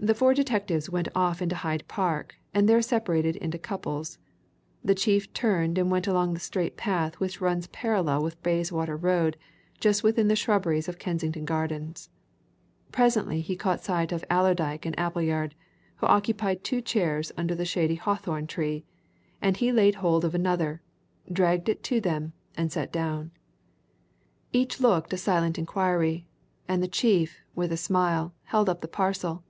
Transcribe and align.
The 0.00 0.14
four 0.14 0.32
detectives 0.32 0.88
went 0.88 1.08
off 1.12 1.42
into 1.42 1.56
Hyde 1.56 1.82
Park, 1.88 2.36
and 2.54 2.68
there 2.68 2.80
separated 2.82 3.34
in 3.34 3.50
couples; 3.50 4.16
the 4.80 4.94
chief 4.94 5.32
turned 5.32 5.76
and 5.76 5.90
went 5.90 6.06
along 6.06 6.34
the 6.34 6.38
straight 6.40 6.76
path 6.76 7.16
which 7.18 7.40
runs 7.40 7.66
parallel 7.66 8.22
with 8.22 8.40
Bayswater 8.44 8.96
Road 8.96 9.36
just 9.80 10.04
within 10.04 10.28
the 10.28 10.36
shrubberies 10.36 10.86
of 10.88 11.00
Kensington 11.00 11.44
Gardens. 11.44 12.10
Presently 12.92 13.40
he 13.40 13.56
caught 13.56 13.80
sight 13.82 14.12
of 14.12 14.24
Allerdyke 14.30 14.86
and 14.86 14.96
Appleyard, 14.96 15.56
who 15.96 16.06
occupied 16.06 16.62
two 16.62 16.80
chairs 16.80 17.32
under 17.36 17.54
a 17.54 17.64
shady 17.64 17.96
hawthorn 17.96 18.46
tree, 18.46 18.84
and 19.42 19.56
he 19.56 19.72
laid 19.72 19.96
hold 19.96 20.24
of 20.24 20.32
another, 20.32 20.80
dragged 21.28 21.68
it 21.68 21.82
to 21.82 22.00
them, 22.00 22.34
and 22.56 22.70
sat 22.70 22.92
down. 22.92 23.32
Each 24.52 24.78
looked 24.80 25.12
a 25.12 25.16
silent 25.16 25.58
inquiry, 25.58 26.28
and 26.68 26.80
the 26.80 26.86
chief, 26.86 27.40
with 27.56 27.72
a 27.72 27.76
smile, 27.76 28.32
held 28.44 28.68
up 28.68 28.80
the 28.80 28.86
parcel. 28.86 29.42